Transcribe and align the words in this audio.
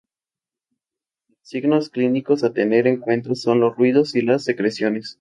Los 1.29 1.37
signos 1.47 1.89
clínicos 1.91 2.43
a 2.43 2.51
tener 2.53 2.87
en 2.87 2.97
cuenta 2.99 3.35
son 3.35 3.59
los 3.59 3.77
ruidos 3.77 4.15
y 4.15 4.23
las 4.23 4.43
secreciones. 4.43 5.09